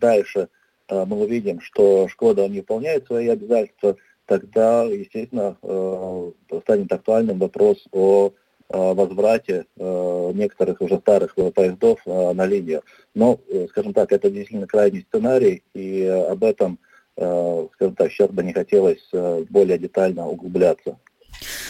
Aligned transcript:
дальше 0.00 0.48
э, 0.88 1.04
мы 1.04 1.22
увидим, 1.22 1.60
что 1.60 2.08
Шкода 2.08 2.48
не 2.48 2.60
выполняет 2.60 3.06
свои 3.06 3.28
обязательства, 3.28 3.96
тогда, 4.26 4.84
естественно, 4.84 5.56
э, 5.62 6.32
станет 6.62 6.92
актуальным 6.92 7.38
вопрос 7.38 7.84
о 7.92 8.28
э, 8.28 8.32
возврате 8.72 9.66
некоторых 9.76 10.80
уже 10.80 10.98
старых 10.98 11.34
поездов 11.54 12.00
на 12.06 12.46
линию. 12.46 12.82
Но, 13.14 13.40
скажем 13.70 13.92
так, 13.92 14.12
это 14.12 14.30
действительно 14.30 14.68
крайний 14.68 15.04
сценарий, 15.08 15.64
и 15.74 16.04
об 16.04 16.44
этом, 16.44 16.78
скажем 17.16 17.96
так, 17.96 18.12
сейчас 18.12 18.30
бы 18.30 18.44
не 18.44 18.52
хотелось 18.52 19.10
более 19.50 19.76
детально 19.76 20.28
углубляться. 20.28 20.98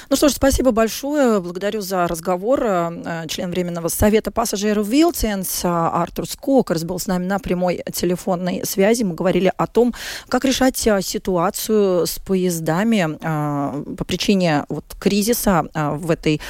Ну 0.09 0.17
что 0.17 0.29
ж, 0.29 0.33
спасибо 0.33 0.73
большое. 0.73 1.41
Благодарю 1.41 1.81
за 1.81 2.07
разговор. 2.07 2.65
Э, 2.65 3.27
член 3.29 3.51
Временного 3.51 3.89
совета 3.89 4.31
пассажиров 4.31 4.89
Вилтенс 4.89 5.61
Артур 5.65 6.29
Скокерс 6.29 6.85
был 6.85 6.99
с 6.99 7.07
нами 7.07 7.27
на 7.27 7.39
прямой 7.39 7.83
телефонной 7.93 8.63
связи. 8.65 9.05
Мы 9.05 9.15
говорили 9.15 9.53
о 9.57 9.67
том, 9.67 9.95
как 10.29 10.45
решать 10.45 10.85
э, 10.87 11.01
ситуацию 11.03 12.07
с 12.07 12.19
поездами 12.19 13.19
э, 13.21 13.95
по 13.97 14.05
причине 14.05 14.65
вот, 14.69 14.85
кризиса 14.99 15.65
в 15.75 16.11
этой 16.11 16.41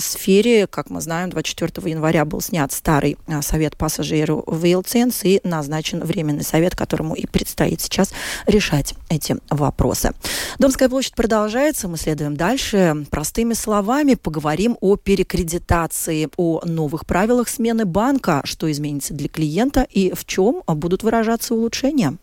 сфере. 0.00 0.66
Как 0.66 0.90
мы 0.90 1.00
знаем, 1.00 1.30
24 1.30 1.90
января 1.90 2.24
был 2.24 2.40
снят 2.40 2.70
старый 2.72 3.16
совет 3.40 3.76
пассажиров 3.76 4.44
Вилтенс 4.46 5.24
и 5.24 5.40
назначен 5.44 6.00
Временный 6.04 6.44
совет, 6.44 6.76
которому 6.76 7.14
и 7.14 7.26
предстоит 7.26 7.80
сейчас 7.80 8.12
решать 8.46 8.94
эти 9.08 9.36
вопросы. 9.50 10.12
Домская 10.58 10.88
площадь 10.88 11.14
продолжается. 11.14 11.88
Мы 11.88 11.96
следуем 11.96 12.36
дальше. 12.42 13.06
Простыми 13.08 13.54
словами 13.54 14.14
поговорим 14.14 14.76
о 14.80 14.96
перекредитации, 14.96 16.28
о 16.36 16.60
новых 16.64 17.06
правилах 17.06 17.48
смены 17.48 17.84
банка, 17.84 18.40
что 18.42 18.68
изменится 18.68 19.14
для 19.14 19.28
клиента 19.28 19.86
и 19.88 20.12
в 20.12 20.24
чем 20.24 20.64
будут 20.66 21.04
выражаться 21.04 21.54
улучшения. 21.54 22.16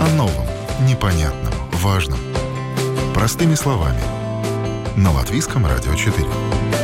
О 0.00 0.08
новом, 0.16 0.46
непонятном, 0.88 1.52
важном. 1.82 2.20
Простыми 3.12 3.56
словами. 3.56 4.00
На 4.96 5.10
Латвийском 5.10 5.66
радио 5.66 5.96
4. 5.96 6.79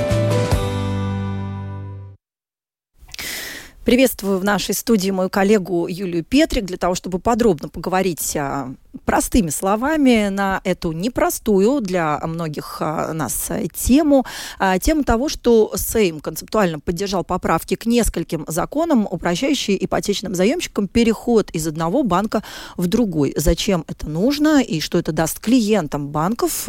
Приветствую 3.86 4.40
в 4.40 4.44
нашей 4.44 4.74
студии 4.74 5.12
мою 5.12 5.30
коллегу 5.30 5.86
Юлию 5.86 6.24
Петрик 6.24 6.64
для 6.64 6.76
того, 6.76 6.96
чтобы 6.96 7.20
подробно 7.20 7.68
поговорить 7.68 8.36
а, 8.36 8.74
простыми 9.04 9.50
словами 9.50 10.26
на 10.28 10.60
эту 10.64 10.90
непростую 10.90 11.80
для 11.80 12.18
многих 12.26 12.78
а, 12.80 13.12
нас 13.12 13.48
тему. 13.74 14.26
А, 14.58 14.80
тему 14.80 15.04
того, 15.04 15.28
что 15.28 15.72
Сейм 15.76 16.18
концептуально 16.18 16.80
поддержал 16.80 17.22
поправки 17.22 17.76
к 17.76 17.86
нескольким 17.86 18.44
законам, 18.48 19.06
упрощающие 19.08 19.84
ипотечным 19.84 20.34
заемщикам 20.34 20.88
переход 20.88 21.52
из 21.52 21.68
одного 21.68 22.02
банка 22.02 22.42
в 22.76 22.88
другой. 22.88 23.34
Зачем 23.36 23.84
это 23.86 24.08
нужно 24.08 24.62
и 24.64 24.80
что 24.80 24.98
это 24.98 25.12
даст 25.12 25.38
клиентам 25.38 26.08
банков, 26.08 26.68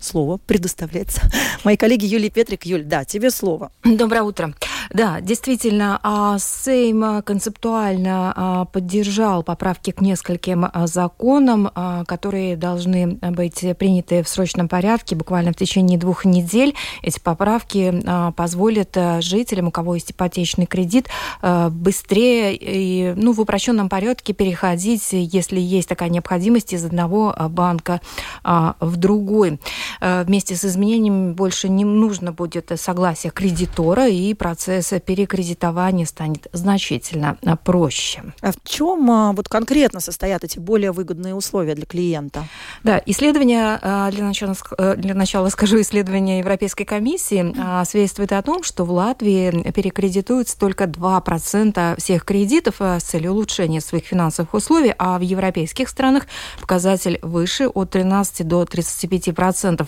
слово 0.00 0.38
предоставляется 0.38 1.20
моей 1.62 1.76
коллеге 1.76 2.06
Юлии 2.06 2.30
Петрик. 2.30 2.64
Юль, 2.64 2.84
да, 2.84 3.04
тебе 3.04 3.30
слово. 3.30 3.70
Доброе 3.84 4.22
утро. 4.22 4.54
Да, 4.92 5.20
действительно, 5.20 6.00
а, 6.02 6.38
Сейм 6.38 7.22
концептуально 7.22 8.32
а, 8.36 8.64
поддержал 8.66 9.42
поправки 9.42 9.90
к 9.90 10.00
нескольким 10.00 10.66
а, 10.70 10.86
законам, 10.86 11.70
которые 12.06 12.56
должны 12.56 13.06
быть 13.06 13.64
приняты 13.78 14.22
в 14.22 14.28
срочном 14.28 14.68
порядке 14.68 15.16
буквально 15.16 15.52
в 15.52 15.56
течение 15.56 15.98
двух 15.98 16.24
недель. 16.24 16.74
Эти 17.02 17.18
поправки 17.20 18.02
позволят 18.36 18.96
жителям, 19.20 19.68
у 19.68 19.70
кого 19.70 19.94
есть 19.94 20.12
ипотечный 20.12 20.66
кредит, 20.66 21.08
быстрее 21.42 22.56
и 22.56 23.14
ну, 23.16 23.32
в 23.32 23.40
упрощенном 23.40 23.88
порядке 23.88 24.32
переходить, 24.32 25.08
если 25.12 25.60
есть 25.60 25.88
такая 25.88 26.08
необходимость, 26.08 26.72
из 26.72 26.84
одного 26.84 27.34
банка 27.50 28.00
в 28.42 28.96
другой. 28.96 29.58
Вместе 30.00 30.56
с 30.56 30.64
изменениями 30.64 31.32
больше 31.32 31.68
не 31.68 31.84
нужно 31.84 32.32
будет 32.32 32.72
согласие 32.76 33.30
кредитора, 33.30 34.08
и 34.08 34.34
процесс 34.34 34.73
перекредитования 34.82 36.06
станет 36.06 36.48
значительно 36.52 37.38
проще. 37.64 38.22
А 38.40 38.52
в 38.52 38.56
чем 38.64 39.10
а, 39.10 39.32
вот 39.32 39.48
конкретно 39.48 40.00
состоят 40.00 40.44
эти 40.44 40.58
более 40.58 40.92
выгодные 40.92 41.34
условия 41.34 41.74
для 41.74 41.86
клиента? 41.86 42.44
Да, 42.82 43.00
исследование, 43.06 43.78
а, 43.80 44.10
для 44.10 44.24
начала, 44.24 44.54
э, 44.78 44.96
для 44.96 45.14
начала 45.14 45.48
скажу, 45.48 45.80
исследование 45.80 46.38
Европейской 46.38 46.84
комиссии 46.84 47.54
свидетельствует 47.84 48.32
о 48.32 48.42
том, 48.42 48.62
что 48.62 48.84
в 48.84 48.90
Латвии 48.90 49.70
перекредитуется 49.72 50.58
только 50.58 50.84
2% 50.84 51.96
всех 51.98 52.24
кредитов 52.24 52.80
с 52.80 53.02
целью 53.02 53.32
улучшения 53.32 53.80
своих 53.80 54.04
финансовых 54.04 54.54
условий, 54.54 54.94
а 54.98 55.18
в 55.18 55.22
европейских 55.22 55.88
странах 55.88 56.26
показатель 56.60 57.18
выше 57.22 57.68
от 57.68 57.90
13 57.90 58.46
до 58.46 58.64
35%. 58.64 59.86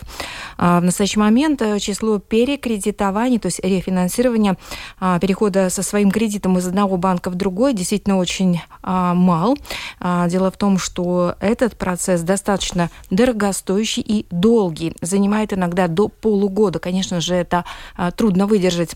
В 0.58 0.80
настоящий 0.80 1.18
момент 1.18 1.62
э, 1.62 1.78
число 1.78 2.18
перекредитований, 2.18 3.38
то 3.38 3.46
есть 3.46 3.60
рефинансирования 3.60 4.52
а, 4.52 4.56
перехода 5.20 5.70
со 5.70 5.82
своим 5.82 6.10
кредитом 6.10 6.58
из 6.58 6.66
одного 6.66 6.96
банка 6.96 7.30
в 7.30 7.34
другой 7.34 7.74
действительно 7.74 8.18
очень 8.18 8.60
а, 8.82 9.14
мал. 9.14 9.56
А, 10.00 10.28
дело 10.28 10.50
в 10.50 10.56
том, 10.56 10.78
что 10.78 11.34
этот 11.40 11.76
процесс 11.76 12.22
достаточно 12.22 12.90
дорогостоящий 13.10 14.02
и 14.02 14.26
долгий, 14.30 14.94
занимает 15.00 15.52
иногда 15.52 15.88
до 15.88 16.08
полугода. 16.08 16.78
Конечно 16.78 17.20
же, 17.20 17.34
это 17.34 17.64
трудно 18.16 18.46
выдержать. 18.46 18.94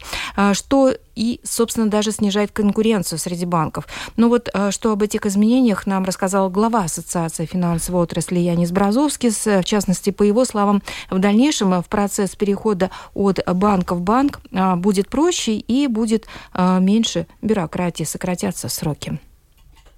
Что 0.52 0.92
и, 1.14 1.40
собственно, 1.42 1.88
даже 1.88 2.12
снижает 2.12 2.52
конкуренцию 2.52 3.18
среди 3.18 3.44
банков. 3.46 3.86
Но 4.16 4.28
вот 4.28 4.48
что 4.70 4.92
об 4.92 5.02
этих 5.02 5.26
изменениях 5.26 5.86
нам 5.86 6.04
рассказал 6.04 6.50
глава 6.50 6.84
Ассоциации 6.84 7.46
финансовой 7.46 8.02
отрасли 8.02 8.38
Янис 8.38 8.70
Бразовский. 8.70 9.30
В 9.30 9.64
частности, 9.64 10.10
по 10.10 10.22
его 10.22 10.44
словам, 10.44 10.82
в 11.10 11.18
дальнейшем 11.18 11.82
в 11.82 11.88
процесс 11.88 12.36
перехода 12.36 12.90
от 13.14 13.40
банка 13.54 13.94
в 13.94 14.00
банк 14.00 14.40
будет 14.76 15.08
проще 15.08 15.54
и 15.54 15.86
будет 15.86 16.26
меньше 16.54 17.26
бюрократии, 17.42 18.04
сократятся 18.04 18.68
сроки. 18.68 19.18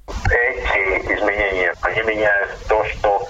Эти 0.09 1.15
изменения, 1.15 1.75
они 1.81 2.03
меняют 2.03 2.51
то, 2.69 2.85
что 2.85 3.27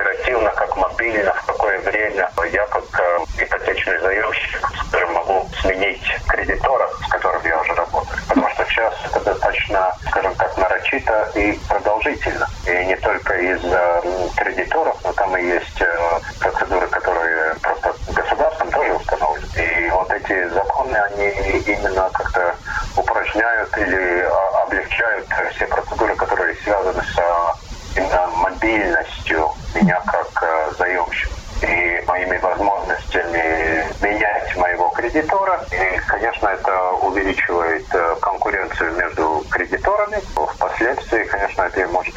оперативно, 0.00 0.50
как 0.50 0.76
мобильно, 0.76 1.32
в 1.34 1.46
какое 1.46 1.78
время 1.80 2.30
я 2.52 2.66
как 2.66 2.84
э, 2.98 3.42
ипотечный 3.42 3.98
заемщик, 4.00 4.68
скажем, 4.88 5.12
могу 5.12 5.48
сменить 5.60 6.02
кредитора, 6.26 6.88
с 7.06 7.10
которым 7.10 7.42
я 7.44 7.60
уже 7.60 7.74
работаю. 7.74 8.18
Потому 8.28 8.48
что 8.50 8.64
сейчас 8.66 8.94
это 9.06 9.20
достаточно, 9.20 9.94
скажем 10.08 10.34
так, 10.34 10.56
нарочито 10.56 11.30
и 11.34 11.52
продолжительно. 11.68 12.46
И 12.66 12.84
не 12.86 12.96
только 12.96 13.34
из 13.34 13.60
э, 13.64 14.02
кредиторов, 14.36 14.96
но 15.04 15.12
там 15.12 15.36
и 15.36 15.42
есть 15.44 15.80
э, 15.80 16.18
процедуры, 16.40 16.86
которые 16.88 17.54
просто 17.62 17.94
государством 18.12 18.70
тоже 18.70 18.92
установлены. 18.94 19.46
И 19.56 19.90
вот 19.90 20.10
эти 20.10 20.48
законы, 20.48 20.96
они 20.96 21.28
именно 21.66 22.10
как-то 22.12 22.54
упражняют 22.96 23.76
или 23.78 24.22
а, 24.22 24.62
облегчают 24.62 25.26
все 25.54 25.66
процедуры, 25.66 26.16
которые 26.16 26.56
связаны 26.64 27.02
с 27.02 27.18
а, 27.18 27.54
именно 27.96 28.26
мобильностью 28.28 29.49
меня 29.74 30.00
как 30.06 30.42
а, 30.42 30.72
заемщика 30.78 31.34
и 31.62 32.02
моими 32.06 32.38
возможностями 32.38 33.86
менять 34.02 34.56
моего 34.56 34.88
кредитора. 34.90 35.64
И, 35.70 35.98
конечно, 36.06 36.48
это 36.48 36.92
увеличивает 37.02 37.86
конкуренцию 38.20 38.94
между 38.96 39.44
кредиторами. 39.50 40.18
Впоследствии, 40.34 41.24
конечно, 41.24 41.62
это 41.62 41.86
может 41.88 42.09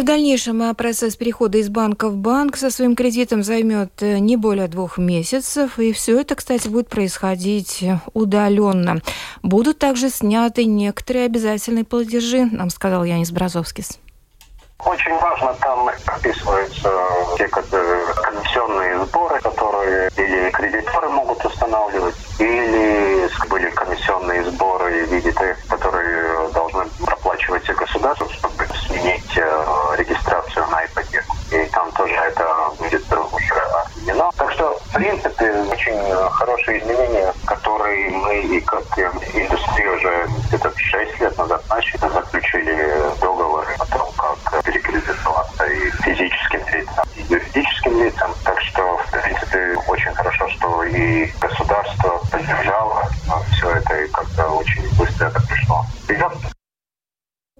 в 0.00 0.04
дальнейшем 0.04 0.62
а, 0.62 0.72
процесс 0.72 1.16
перехода 1.16 1.58
из 1.58 1.68
банка 1.68 2.08
в 2.08 2.16
банк 2.16 2.56
со 2.56 2.70
своим 2.70 2.96
кредитом 2.96 3.42
займет 3.42 3.90
э, 4.00 4.18
не 4.18 4.36
более 4.36 4.66
двух 4.66 4.96
месяцев. 4.96 5.78
И 5.78 5.92
все 5.92 6.20
это, 6.20 6.34
кстати, 6.36 6.68
будет 6.68 6.88
происходить 6.88 7.84
удаленно. 8.14 9.02
Будут 9.42 9.78
также 9.78 10.08
сняты 10.08 10.64
некоторые 10.64 11.26
обязательные 11.26 11.84
платежи, 11.84 12.46
нам 12.46 12.70
сказал 12.70 13.04
Янис 13.04 13.30
Бразовскис. 13.30 13.98
Очень 14.84 15.18
важно, 15.18 15.54
там 15.60 15.90
описываются 16.06 16.90
те 17.36 17.46
комиссионные 17.48 19.04
сборы, 19.04 19.38
которые 19.40 20.10
или 20.16 20.50
кредиторы 20.50 21.10
могут 21.10 21.44
устанавливать, 21.44 22.16
или 22.38 23.28
были 23.50 23.68
комиссионные 23.70 24.44
сборы 24.44 25.04
в 25.06 25.12
виде 25.12 25.32
тех, 25.32 25.58
которые 25.68 26.48
должны 26.52 26.84
проплачивать 27.04 27.66
государство, 27.66 28.28
чтобы 28.30 28.64
сменить 28.86 29.36
э, 29.36 29.96
регистрацию 29.98 30.66
на 30.68 30.84
ипотеку. 30.86 31.36
И 31.50 31.64
там 31.66 31.90
тоже 31.92 32.14
это 32.14 32.70
будет 32.78 33.04
уже 33.12 33.54
отменено. 33.54 34.30
Так 34.36 34.52
что, 34.52 34.78
в 34.78 34.92
принципе, 34.94 35.52
очень 35.90 36.30
хорошие 36.30 36.78
изменения, 36.78 37.32
которые 37.46 38.10
мы 38.10 38.40
и 38.42 38.60
как 38.60 38.84
индустрия 39.34 39.92
уже 39.92 40.28
где-то 40.48 40.72
6 40.76 41.20
лет 41.20 41.38
назад 41.38 41.62
начали, 41.68 42.12
заключили 42.12 42.74
договоры 43.20 43.29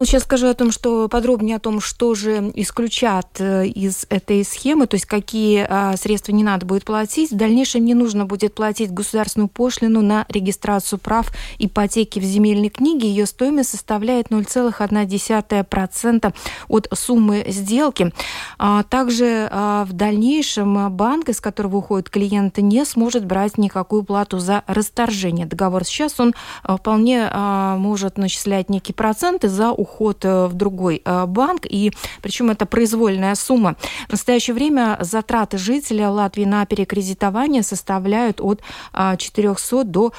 сейчас 0.07 0.23
скажу 0.23 0.47
о 0.47 0.55
том, 0.55 0.73
что 0.73 1.09
подробнее 1.09 1.57
о 1.57 1.61
том, 1.61 1.79
что 1.79 2.15
же 2.15 2.51
исключат 2.55 3.39
э, 3.39 3.67
из 3.67 4.07
этой 4.09 4.43
схемы, 4.47 4.87
то 4.87 4.95
есть 4.95 5.05
какие 5.05 5.67
а, 5.69 5.95
средства 5.99 6.33
не 6.33 6.43
надо 6.43 6.65
будет 6.65 6.87
платить. 6.87 7.33
В 7.33 7.37
дальнейшем 7.37 7.85
не 7.85 7.93
нужно 7.93 8.25
будет 8.25 8.55
платить 8.55 8.95
государственную 8.95 9.49
пошлину 9.49 10.01
на 10.01 10.25
регистрацию 10.31 10.99
прав 10.99 11.31
ипотеки 11.59 12.19
в 12.19 12.23
земельной 12.23 12.71
книге. 12.71 13.11
Ее 13.11 13.27
стоимость 13.27 13.73
составляет 13.73 14.29
0,1% 14.29 16.35
от 16.69 16.89
суммы 16.95 17.45
сделки. 17.49 18.15
А, 18.59 18.85
также 18.85 19.51
а, 19.53 19.85
в 19.85 19.93
дальнейшем 19.93 20.91
банк, 20.97 21.29
из 21.29 21.43
которого 21.43 21.77
уходит 21.77 22.09
клиент, 22.09 22.57
не 22.57 22.87
сможет 22.87 23.27
брать 23.27 23.59
никакую 23.59 24.05
плату 24.05 24.39
за 24.39 24.65
расторжение 24.67 25.45
договора. 25.45 25.85
Сейчас 25.85 26.19
он 26.19 26.35
вполне 26.65 27.29
может 27.31 28.17
начислять 28.17 28.71
некие 28.71 28.95
проценты 28.95 29.51
за 29.51 29.73
уход 29.73 29.90
э, 30.25 30.47
в 30.47 30.55
другой 30.55 31.03
э, 31.05 31.27
банк, 31.27 31.67
и 31.69 31.93
причем 32.23 32.51
это 32.51 32.67
произвольная 32.67 33.35
сумма. 33.35 33.77
В 34.09 34.13
настоящее 34.13 34.55
время 34.55 34.97
затраты 35.01 35.59
жителя 35.59 36.11
Латвии 36.11 36.45
на 36.45 36.65
перекредитование 36.67 37.63
составляют 37.63 38.41
от 38.41 38.63
400 38.93 39.85
до 39.85 40.13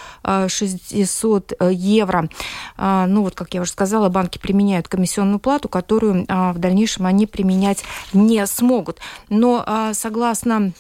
600 0.48 1.54
евро. 1.72 2.30
Ну 2.78 3.24
вот, 3.24 3.36
как 3.36 3.54
я 3.54 3.62
уже 3.62 3.72
сказала, 3.72 4.10
банки 4.10 4.38
применяют 4.38 4.88
комиссионную 4.88 5.40
плату, 5.40 5.70
которую 5.70 6.26
в 6.28 6.58
дальнейшем 6.58 7.06
они 7.06 7.26
применять 7.26 7.84
не 8.14 8.46
смогут. 8.48 9.00
Но 9.30 9.92
согласно 9.94 10.74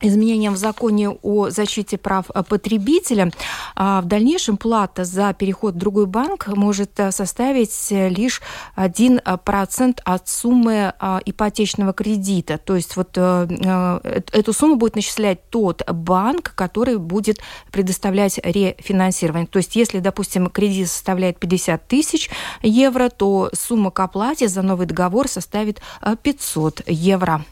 изменениям 0.00 0.54
в 0.54 0.56
законе 0.56 1.10
о 1.10 1.50
защите 1.50 1.98
прав 1.98 2.26
потребителя, 2.48 3.30
а, 3.74 4.00
в 4.00 4.06
дальнейшем 4.06 4.56
плата 4.56 5.04
за 5.04 5.32
переход 5.32 5.74
в 5.74 5.78
другой 5.78 6.06
банк 6.06 6.46
может 6.48 6.98
э, 6.98 7.12
составить 7.12 7.90
лишь 7.90 8.40
1% 8.76 9.98
от 10.04 10.28
суммы 10.28 10.92
а, 10.98 11.20
ипотечного 11.24 11.92
кредита. 11.92 12.58
То 12.58 12.76
есть 12.76 12.96
вот 12.96 13.10
э, 13.16 13.46
э, 13.50 14.20
эту 14.32 14.52
сумму 14.52 14.76
будет 14.76 14.96
начислять 14.96 15.50
тот 15.50 15.88
банк, 15.90 16.52
который 16.54 16.98
будет 16.98 17.40
предоставлять 17.72 18.38
рефинансирование. 18.42 19.46
То 19.46 19.58
есть 19.58 19.76
если, 19.76 19.98
допустим, 19.98 20.48
кредит 20.48 20.88
составляет 20.88 21.38
50 21.38 21.86
тысяч 21.88 22.30
евро, 22.62 23.08
то 23.08 23.50
сумма 23.54 23.90
к 23.90 24.00
оплате 24.00 24.48
за 24.48 24.62
новый 24.62 24.86
договор 24.86 25.28
составит 25.28 25.80
500 26.22 26.82
евро. 26.86 27.44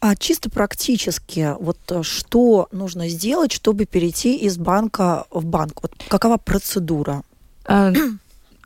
А 0.00 0.14
чисто 0.14 0.50
практически, 0.50 1.54
вот 1.58 1.78
э, 1.90 2.02
что 2.02 2.68
нужно 2.70 3.08
сделать, 3.08 3.52
чтобы 3.52 3.86
перейти 3.86 4.36
из 4.36 4.58
банка 4.58 5.26
в 5.30 5.44
банк? 5.44 5.82
Вот 5.82 5.92
какова 6.08 6.36
процедура? 6.36 7.22
Э, 7.66 7.92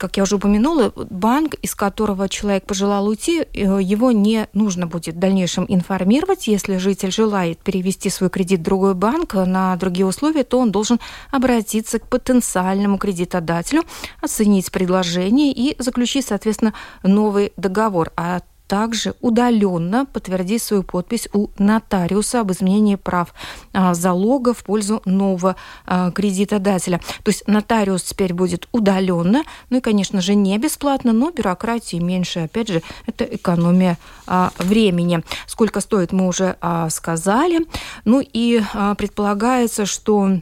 как 0.01 0.17
я 0.17 0.23
уже 0.23 0.37
упомянула, 0.37 0.93
банк, 0.97 1.55
из 1.57 1.75
которого 1.75 2.27
человек 2.29 2.65
пожелал 2.65 3.07
уйти, 3.07 3.43
э, 3.43 3.79
его 3.83 4.13
не 4.13 4.49
нужно 4.55 4.87
будет 4.87 5.15
в 5.15 5.19
дальнейшем 5.19 5.67
информировать. 5.69 6.49
Если 6.49 6.79
житель 6.79 7.13
желает 7.13 7.59
перевести 7.59 8.09
свой 8.09 8.31
кредит 8.31 8.61
в 8.61 8.63
другой 8.63 8.95
банк 8.95 9.35
на 9.35 9.77
другие 9.77 10.07
условия, 10.07 10.43
то 10.43 10.59
он 10.59 10.73
должен 10.73 10.99
обратиться 11.31 11.99
к 11.99 12.09
потенциальному 12.09 12.97
кредитодателю, 12.97 13.83
оценить 14.23 14.73
предложение 14.73 15.53
и 15.53 15.77
заключить, 15.81 16.27
соответственно, 16.27 16.73
новый 17.03 17.53
договор. 17.59 18.11
А 18.17 18.41
также 18.71 19.15
удаленно 19.21 20.07
подтвердить 20.07 20.63
свою 20.63 20.85
подпись 20.85 21.29
у 21.33 21.49
нотариуса 21.59 22.41
об 22.41 22.53
изменении 22.53 22.95
прав 22.95 23.35
а, 23.73 23.95
залога 23.95 24.55
в 24.55 24.63
пользу 24.63 25.03
нового 25.05 25.57
а, 25.87 26.13
кредитодателя. 26.13 26.99
То 27.25 27.31
есть 27.31 27.49
нотариус 27.49 28.05
теперь 28.05 28.33
будет 28.33 28.69
удаленно, 28.71 29.43
ну 29.71 29.79
и, 29.79 29.81
конечно 29.81 30.21
же, 30.21 30.37
не 30.37 30.57
бесплатно, 30.57 31.13
но 31.13 31.33
бюрократии 31.33 31.97
меньше. 31.97 32.39
Опять 32.45 32.69
же, 32.69 32.83
это 33.07 33.25
экономия 33.25 33.99
а, 34.29 34.53
времени. 34.59 35.25
Сколько 35.49 35.81
стоит, 35.81 36.13
мы 36.13 36.29
уже 36.29 36.57
сказали. 36.91 37.67
Ну 38.05 38.23
и 38.23 38.63
предполагается, 38.97 39.85
что 39.85 40.39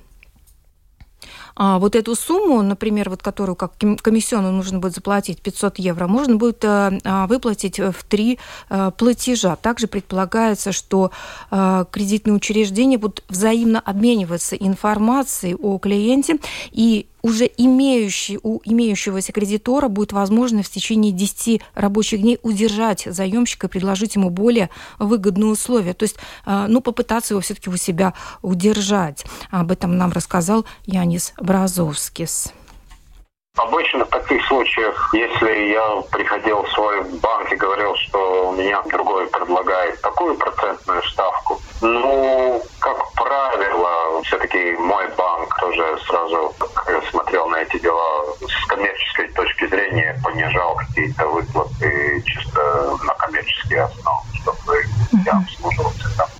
а 1.60 1.80
вот 1.80 1.96
эту 1.96 2.14
сумму, 2.14 2.62
например, 2.62 3.10
вот 3.10 3.20
которую 3.20 3.56
как 3.56 3.72
комиссионную 4.00 4.54
нужно 4.54 4.78
будет 4.78 4.94
заплатить 4.94 5.42
500 5.42 5.80
евро, 5.80 6.06
можно 6.06 6.36
будет 6.36 6.64
э, 6.64 7.00
а, 7.04 7.26
выплатить 7.26 7.80
в 7.80 8.04
три 8.08 8.38
э, 8.70 8.92
платежа. 8.96 9.56
Также 9.56 9.88
предполагается, 9.88 10.70
что 10.70 11.10
э, 11.50 11.84
кредитные 11.90 12.34
учреждения 12.34 12.96
будут 12.96 13.24
взаимно 13.28 13.80
обмениваться 13.80 14.54
информацией 14.54 15.56
о 15.56 15.78
клиенте 15.78 16.38
и 16.70 17.08
уже 17.22 17.50
имеющий, 17.56 18.38
у 18.42 18.60
имеющегося 18.64 19.32
кредитора 19.32 19.88
будет 19.88 20.12
возможность 20.12 20.70
в 20.70 20.72
течение 20.72 21.12
10 21.12 21.62
рабочих 21.74 22.20
дней 22.20 22.38
удержать 22.42 23.04
заемщика 23.06 23.66
и 23.66 23.70
предложить 23.70 24.14
ему 24.16 24.30
более 24.30 24.70
выгодные 24.98 25.50
условия. 25.50 25.94
То 25.94 26.04
есть, 26.04 26.16
а, 26.44 26.66
ну, 26.68 26.80
попытаться 26.80 27.34
его 27.34 27.40
все-таки 27.40 27.70
у 27.70 27.76
себя 27.76 28.14
удержать. 28.42 29.24
Об 29.50 29.70
этом 29.70 29.96
нам 29.96 30.12
рассказал 30.12 30.64
Янис 30.86 31.32
Бразовскис. 31.38 32.52
Обычно 33.58 34.04
в 34.04 34.08
таких 34.10 34.44
случаях, 34.46 35.10
если 35.14 35.72
я 35.72 36.02
приходил 36.12 36.62
в 36.62 36.70
свой 36.70 37.02
банк 37.20 37.52
и 37.52 37.56
говорил, 37.56 37.96
что 37.96 38.50
у 38.50 38.52
меня 38.52 38.80
другой 38.82 39.26
предлагает 39.26 40.00
такую 40.00 40.36
процентную 40.36 41.02
ставку, 41.02 41.60
ну, 41.80 42.62
все-таки 44.22 44.72
мой 44.72 45.08
банк 45.16 45.54
тоже 45.60 45.98
сразу 46.06 46.54
смотрел 47.10 47.48
на 47.48 47.56
эти 47.56 47.78
дела 47.78 48.24
с 48.40 48.66
коммерческой 48.66 49.28
точки 49.28 49.66
зрения, 49.66 50.18
понижал 50.22 50.76
какие-то 50.76 51.26
выплаты 51.28 52.22
чисто 52.24 52.96
на 53.04 53.14
коммерческие 53.14 53.82
основы, 53.82 54.22
чтобы 54.42 54.84
я 55.24 55.32
обслуживался 55.32 56.16
там. 56.16 56.37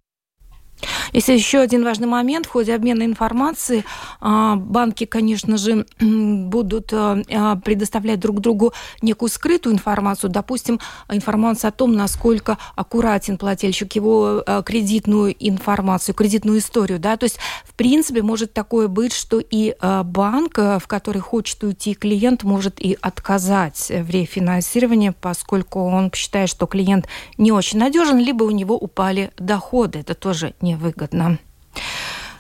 Есть 1.19 1.31
еще 1.31 1.59
один 1.59 1.83
важный 1.83 2.07
момент. 2.07 2.47
В 2.47 2.51
ходе 2.51 2.73
обмена 2.73 3.03
информацией 3.03 3.83
а, 4.21 4.55
банки, 4.55 5.05
конечно 5.05 5.57
же, 5.57 5.85
будут 6.01 6.93
а, 6.93 7.21
а, 7.29 7.57
предоставлять 7.57 8.21
друг 8.21 8.39
другу 8.39 8.73
некую 9.03 9.29
скрытую 9.29 9.75
информацию. 9.75 10.31
Допустим, 10.31 10.79
информацию 11.09 11.71
о 11.71 11.73
том, 11.73 11.97
насколько 11.97 12.57
аккуратен 12.77 13.37
плательщик, 13.37 13.97
его 13.97 14.45
кредитную 14.65 15.35
информацию, 15.41 16.15
кредитную 16.15 16.59
историю. 16.59 17.01
Да? 17.01 17.17
То 17.17 17.25
есть, 17.25 17.41
в 17.65 17.75
принципе, 17.75 18.23
может 18.23 18.53
такое 18.53 18.87
быть, 18.87 19.13
что 19.13 19.41
и 19.41 19.75
банк, 20.05 20.57
в 20.57 20.85
который 20.87 21.21
хочет 21.21 21.65
уйти 21.65 21.95
клиент, 21.95 22.45
может 22.45 22.81
и 22.81 22.97
отказать 23.01 23.91
в 23.91 24.09
рефинансировании, 24.09 25.13
поскольку 25.21 25.81
он 25.81 26.13
считает, 26.15 26.49
что 26.49 26.67
клиент 26.67 27.09
не 27.39 27.51
очень 27.51 27.81
надежен, 27.81 28.19
либо 28.19 28.45
у 28.45 28.51
него 28.51 28.77
упали 28.77 29.33
доходы. 29.37 29.99
Это 29.99 30.15
тоже 30.15 30.55
невыгодно 30.61 31.08
выгодно. 31.09 31.39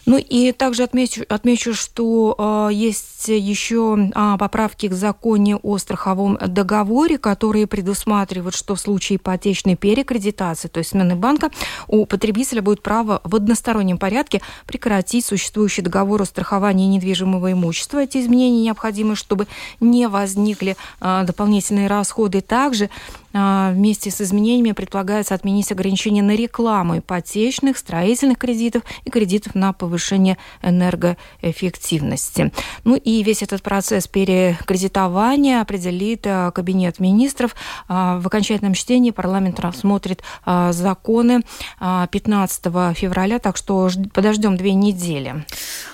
Ну 0.06 0.16
и 0.16 0.52
также 0.52 0.84
отмечу, 0.84 1.24
отмечу 1.28 1.74
что 1.74 2.34
э, 2.38 2.72
есть 2.72 3.28
еще 3.28 4.10
э, 4.14 4.36
поправки 4.38 4.88
к 4.88 4.94
законе 4.94 5.56
о 5.56 5.76
страховом 5.76 6.38
договоре, 6.38 7.18
которые 7.18 7.66
предусматривают, 7.66 8.54
что 8.54 8.74
в 8.74 8.80
случае 8.80 9.18
ипотечной 9.18 9.76
перекредитации, 9.76 10.68
то 10.68 10.78
есть 10.78 10.92
смены 10.92 11.14
банка, 11.14 11.50
у 11.88 12.06
потребителя 12.06 12.62
будет 12.62 12.80
право 12.80 13.20
в 13.22 13.36
одностороннем 13.36 13.98
порядке 13.98 14.40
прекратить 14.64 15.26
существующий 15.26 15.82
договор 15.82 16.22
о 16.22 16.24
страховании 16.24 16.86
недвижимого 16.86 17.52
имущества. 17.52 17.98
Эти 17.98 18.16
изменения 18.16 18.62
необходимы, 18.62 19.14
чтобы 19.14 19.46
не 19.78 20.08
возникли 20.08 20.78
э, 21.02 21.24
дополнительные 21.26 21.86
расходы. 21.86 22.40
Также 22.40 22.88
вместе 23.72 24.10
с 24.10 24.20
изменениями 24.20 24.72
предполагается 24.72 25.34
отменить 25.34 25.70
ограничения 25.72 26.22
на 26.22 26.34
рекламу 26.34 26.98
ипотечных, 26.98 27.78
строительных 27.78 28.38
кредитов 28.38 28.82
и 29.04 29.10
кредитов 29.10 29.54
на 29.54 29.72
повышение 29.72 30.38
энергоэффективности. 30.62 32.52
Ну 32.84 32.96
и 32.96 33.22
весь 33.22 33.42
этот 33.42 33.62
процесс 33.62 34.06
перекредитования 34.06 35.60
определит 35.60 36.26
а, 36.26 36.50
Кабинет 36.50 36.98
министров. 36.98 37.54
А, 37.88 38.18
в 38.18 38.26
окончательном 38.26 38.74
чтении 38.74 39.10
парламент 39.10 39.60
рассмотрит 39.60 40.22
законы 40.70 41.42
15 41.80 42.64
февраля, 42.96 43.38
так 43.38 43.56
что 43.56 43.88
подождем 44.12 44.56
две 44.56 44.74
недели. 44.74 45.44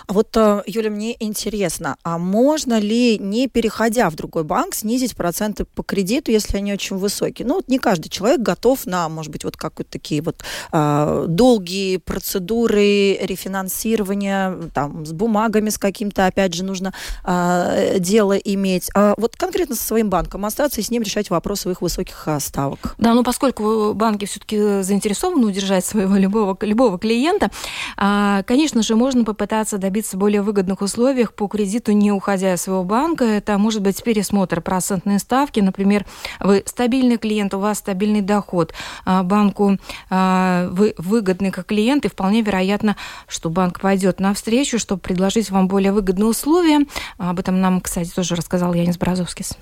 А 0.07 0.13
вот, 0.13 0.37
Юля, 0.67 0.91
мне 0.91 1.17
интересно, 1.19 1.97
а 2.03 2.19
можно 2.19 2.79
ли, 2.79 3.19
не 3.19 3.49
переходя 3.49 4.11
в 4.11 4.15
другой 4.15 4.45
банк, 4.45 4.75
снизить 4.75 5.17
проценты 5.17 5.65
по 5.65 5.83
кредиту, 5.83 6.31
если 6.31 6.59
они 6.59 6.73
очень 6.73 6.97
высокие? 6.97 7.47
ну, 7.47 7.57
вот 7.57 7.69
не 7.69 7.79
каждый 7.79 8.09
человек 8.09 8.41
готов 8.41 8.87
на, 8.87 9.09
может 9.09 9.33
быть, 9.33 9.45
вот 9.45 9.57
как 9.57 9.79
вот 9.79 9.89
такие 9.89 10.23
вот 10.23 10.43
э, 10.73 11.25
долгие 11.29 11.99
процедуры 11.99 13.15
рефинансирования, 13.21 14.71
там, 14.75 15.07
с 15.07 15.13
бумагами, 15.13 15.71
с 15.71 15.79
каким-то, 15.79 16.27
опять 16.27 16.55
же, 16.55 16.65
нужно 16.65 16.93
э, 17.25 17.99
дело 17.99 18.33
иметь. 18.33 18.91
А 18.95 19.15
вот 19.17 19.37
конкретно 19.37 19.77
со 19.77 19.85
своим 19.85 20.11
банком 20.11 20.45
остаться 20.45 20.81
и 20.81 20.85
с 20.85 20.91
ним 20.91 21.03
решать 21.03 21.31
вопросы 21.31 21.71
их 21.71 21.83
высоких 21.83 22.29
ставок. 22.41 22.95
Да, 22.99 23.15
ну, 23.15 23.23
поскольку 23.23 23.95
банки 23.95 24.25
все-таки 24.27 24.83
заинтересованы 24.83 25.47
удержать 25.47 25.85
своего 25.85 26.17
любого, 26.17 26.57
любого 26.61 26.99
клиента, 26.99 27.51
э, 27.97 28.43
конечно 28.47 28.83
же, 28.83 28.97
можно 28.97 29.25
попытаться 29.25 29.79
добиться 29.79 29.94
более 30.15 30.43
выгодных 30.43 30.81
условий 30.81 31.27
по 31.27 31.47
кредиту, 31.47 31.93
не 31.93 32.13
уходя 32.13 32.55
из 32.55 32.63
своего 32.63 32.85
банка. 32.85 33.25
Это 33.25 33.59
может 33.59 33.83
быть 33.83 34.03
пересмотр 34.03 34.61
процентной 34.61 35.19
ставки. 35.19 35.61
Например, 35.61 36.05
вы 36.41 36.63
стабильный 36.67 37.17
клиент, 37.17 37.55
у 37.55 37.59
вас 37.59 37.79
стабильный 37.79 38.21
доход. 38.21 38.75
А, 39.05 39.23
банку 39.23 39.79
а, 40.11 40.69
вы 40.71 40.95
выгодны 40.99 41.51
как 41.51 41.67
клиент, 41.67 42.05
и 42.05 42.09
вполне 42.09 42.43
вероятно, 42.43 42.97
что 43.29 43.51
банк 43.51 43.81
пойдет 43.81 44.21
навстречу, 44.21 44.79
чтобы 44.79 45.01
предложить 45.01 45.51
вам 45.51 45.69
более 45.69 45.93
выгодные 45.93 46.27
условия. 46.27 46.87
Об 47.19 47.39
этом 47.39 47.61
нам, 47.61 47.81
кстати, 47.81 48.11
тоже 48.11 48.35
рассказал 48.35 48.75
Янис 48.75 48.99
Бразовскис. 48.99 49.57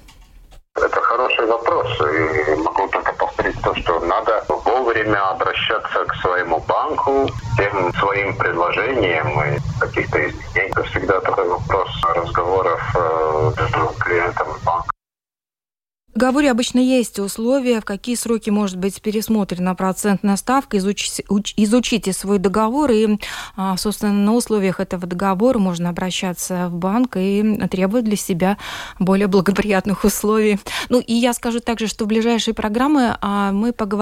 Это 0.75 1.01
хороший 1.01 1.47
вопрос. 1.47 1.89
И 2.01 2.55
могу 2.63 2.89
только 2.89 3.13
то, 3.63 3.75
что 3.75 4.01
надо 4.01 4.45
вовремя 4.49 5.31
обращаться 5.31 6.05
к 6.05 6.15
своему 6.17 6.59
банку, 6.69 7.29
тем 7.57 7.93
своим 7.95 8.37
предложениям 8.37 9.29
и 9.45 9.59
каких-то 9.81 10.19
изменений. 10.29 10.71
Это 10.71 10.83
всегда 10.85 11.21
такой 11.21 11.49
вопрос 11.49 11.91
разговоров 12.15 12.81
э, 12.95 13.53
между 13.59 13.87
клиентом 13.99 14.49
и 14.49 14.65
банком. 14.65 14.82
Договоре 16.23 16.53
обычно 16.53 16.79
есть 16.79 17.19
условия, 17.19 17.81
в 17.81 17.85
какие 17.85 18.15
сроки 18.15 18.49
может 18.49 18.77
быть 18.77 19.03
пересмотрена 19.03 19.75
процентная 19.75 20.37
ставка. 20.37 20.79
Изучите, 20.79 21.25
изучите 21.57 22.13
свой 22.13 22.39
договор, 22.39 22.93
и, 22.93 23.19
а, 23.57 23.77
собственно, 23.77 24.13
на 24.13 24.33
условиях 24.33 24.79
этого 24.79 25.05
договора 25.09 25.59
можно 25.59 25.89
обращаться 25.89 26.69
в 26.69 26.77
банк 26.77 27.17
и 27.17 27.59
требовать 27.69 28.05
для 28.05 28.15
себя 28.15 28.57
более 29.01 29.27
благоприятных 29.27 30.05
условий. 30.05 30.61
Ну, 30.91 31.01
и 31.01 31.13
я 31.13 31.33
скажу 31.33 31.59
также, 31.59 31.89
что 31.89 32.05
в 32.05 32.07
ближайшие 32.07 32.55
программы 32.55 33.17
а, 33.21 33.51
мы 33.51 33.73
поговорим 33.73 34.01